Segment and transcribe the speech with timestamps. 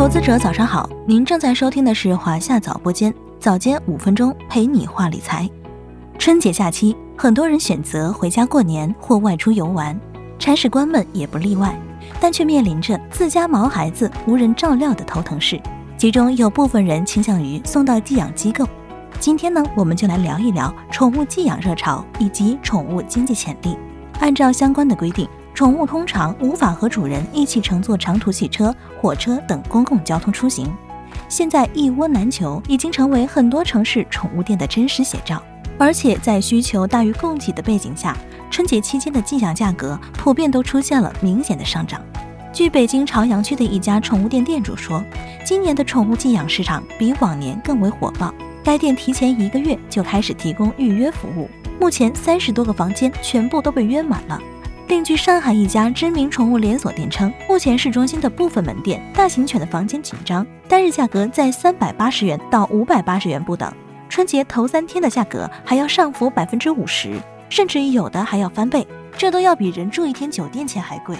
[0.00, 5.46] 投资者早上好，您正在收听的是华夏早播间，早间五分钟陪你话理财。
[6.18, 9.94] 春节假期，很多人选择回家过年或外出游玩，
[10.38, 11.78] 铲屎官们也不例外，
[12.18, 15.60] 但却面临着自家毛孩子无人照料的头疼事。
[15.98, 18.66] 其中有部分人倾向于送到寄养机构。
[19.18, 23.76] 今天呢，我们就来聊一聊宠物寄养热潮以及宠物经济潜力。
[24.20, 25.28] 按照相关的规定。
[25.60, 30.74] 宠物通常无法和主人一起乘坐长途汽车、火车等公共交通出行。
[31.28, 35.42] 现在一窝难求已经成为很多城市宠物店的真实写照。
[35.76, 38.16] 而且在需求大于供给的背景下，
[38.50, 42.00] 春节期间的寄养价格普遍都出现了明显的上涨。
[42.54, 45.04] 据北京朝阳区的一家宠物店店主说，
[45.44, 48.32] 今年的宠物寄养市场比往年更为火爆。
[48.64, 54.40] 该店提前一个月就开始提供预约服务，目前三十多个房间全部都被约满了。
[54.90, 63.72] 另据上海一家知名宠物连锁店称，目前市中心的部分门店大型犬的房间紧张，单日价格在三百八十元到五百八十元不等。
[64.08, 68.84] 春节头三天的价格还要上浮百分之五十，甚至有的还要翻倍，
[69.16, 71.16] 这都要比人住一天酒店钱还贵。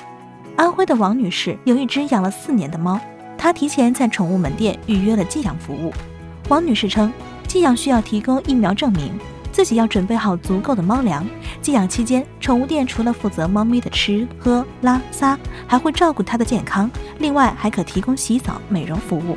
[0.56, 2.98] 安徽的王女士有一只养了四年的猫，
[3.38, 5.92] 她提前在宠物门店预约了寄养服务。
[6.48, 7.12] 王女士称，
[7.46, 9.12] 寄养需要提供疫苗证明。
[9.52, 11.26] 自己要准备好足够的猫粮。
[11.60, 19.36] 寄养期间，宠物店除了负责猫咪的吃喝拉撒，还会照顾它的健康，另外还可提供洗澡、美容服务。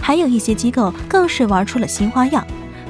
[0.00, 2.46] 还有一些机构更是玩出了新花样，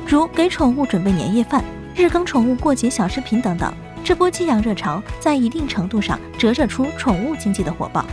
[0.06, 1.62] 如给宠物准备年夜饭、
[1.94, 3.72] 日更宠物过节小饰品等等。
[4.02, 8.04] 这波寄养热潮在一定程度上折射出宠物经济的火爆。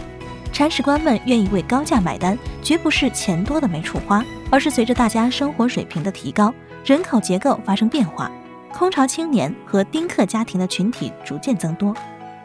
[0.53, 6.53] 铲屎官们愿意为高价买单，绝不是钱多的没处花，而是随着大家生活水平的提高，
[6.85, 8.31] 人口结构发生变化。
[8.73, 11.93] 空巢青年和丁克家庭的群体逐渐增多，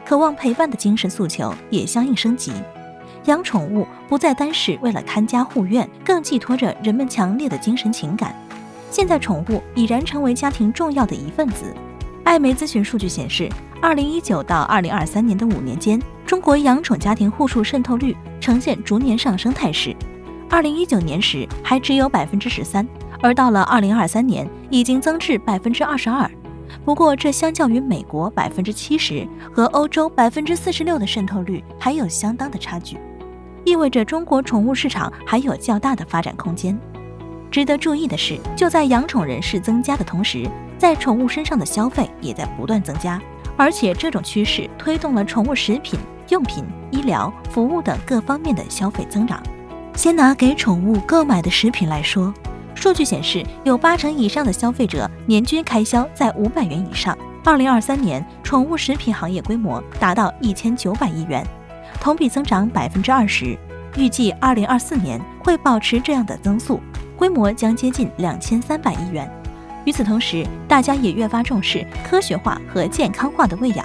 [0.04, 2.52] 渴望陪伴的精神诉求也相应升级。
[3.24, 8.34] 养宠物不再单是为了看家护院，更寄托着人们强烈的精神情感。
[8.90, 11.74] 现在，宠物已然成为家庭重要的一份子。
[12.22, 13.48] 艾媒咨询数据显示，
[13.80, 19.94] 二零一九到二零二三年的五年间，中国养宠家庭户数渗透率呈现逐年上升态势。
[20.48, 22.86] 二零一九年时还只有百分之十三。
[23.20, 26.30] 而到了二零二三年，已经增至百分之二十二。
[26.84, 32.98] 不过，这相较于美国百分之七十和欧洲百分之四十六的渗透率，还有相当的差距，
[33.64, 36.78] 意味着中国宠物市场还有较大的发展空间。
[37.50, 43.20] 值得注意的是，就在养宠人士增加的同时，在宠物身上的消费也在不断增加，
[43.56, 45.98] 而且这种趋势推动了宠物食品、
[46.28, 49.42] 用品、医疗服务等各方面的消费增长。
[49.94, 52.34] 先拿给宠物购买的食品来说。
[52.86, 57.18] 数据显示，有八成以上的消费者年均开销在五百元以上。
[57.44, 61.44] 二零二三年，宠物食品行业规模达到一千九百亿元，
[62.00, 63.58] 同比增长百分之二十。
[63.96, 66.78] 预计二零二四年会保持这样的增速，
[67.16, 69.28] 规模将接近两千三百亿元。
[69.84, 73.84] 与此同时，大家也越发重视科学化和健康化的喂养。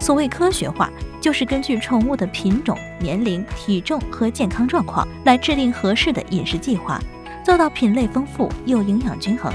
[0.00, 7.00] 所谓科学化，就是根据宠物的品种、年龄、体重和健康状况来制定合适的饮食计划。
[7.44, 9.52] 做到品类丰富又营养均衡。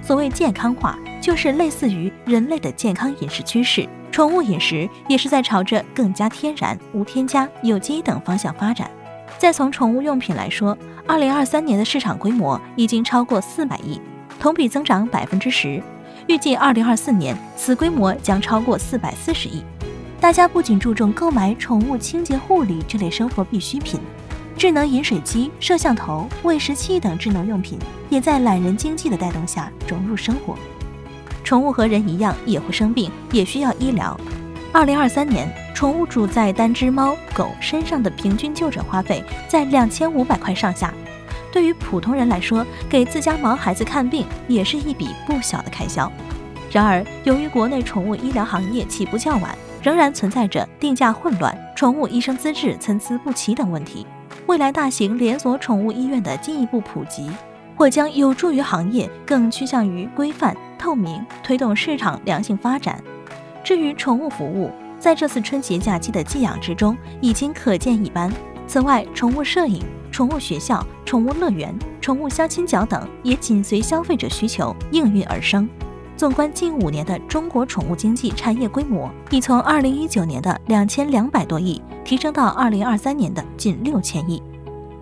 [0.00, 8.90] 所谓健康化，就是类似于人类的健康饮食趋势，宠物饮食也是在朝着更加天然、无添加、有机等方向发展。
[9.38, 14.00] 再从宠物用品来说，二零二三年的市场规模已经超过四百亿，
[14.40, 15.82] 同比增长百分之十。
[16.26, 19.64] 预计二零二四年此规模将超过四百四十亿。
[20.20, 24.00] 大家不仅注重购买宠物清洁护理这类生活必需品。
[24.62, 27.76] 智能饮水机、摄像头、喂食器等智能用品
[28.08, 30.56] 也在懒人经济的带动下融入生活。
[31.42, 34.16] 宠物和人一样也会生病，也需要医疗。
[34.72, 40.94] 二零二三年，宠物主在单只猫狗身上的平均就诊花费在两千五百块上下。
[41.50, 46.08] 对于普通人来说，给自家毛孩子看病也是一笔不小的开销。
[46.70, 54.06] 然而，由于国内宠物医疗行业起步较晚，仍然存在着定价混乱、宠物医生资质参差不齐等问题。
[54.52, 57.26] 未来大型连锁宠物医院的进一步普及，
[57.74, 63.02] 或将有助于行业更趋向于规范、透明，推动市场良性发展。
[63.64, 68.30] 至于宠物服务，在这次春节假期的寄养之中已经可见一斑。
[68.66, 75.66] 此外，宠物摄影、宠物学校、宠物乐园、宠物相亲角等也紧随消费者需求应运而生。
[76.22, 84.40] 纵观近五年的中国宠物经济产业规模，已从二零一九年的两千两百多亿提升到二零二三年的近六千亿，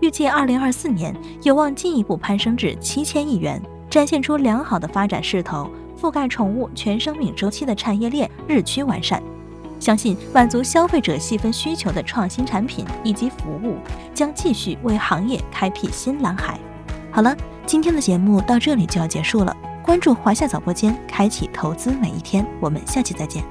[0.01, 5.71] 预计二零二四年有望进一步攀升至七千亿元，展现出良好的发展势头。
[6.01, 9.23] 覆盖宠物全生命周期的产业链日趋完善，
[9.79, 13.77] 相信满足消费者细分需求的创新产品以及服务，
[14.15, 14.31] 将。
[14.31, 16.59] 将继续为行业开辟新蓝海。
[17.11, 17.37] 好了，
[17.67, 19.55] 今天的节目到这里就要结束了。
[19.91, 22.47] 关注华夏早播间，开启投资每一天。
[22.61, 23.43] 我们下期再见。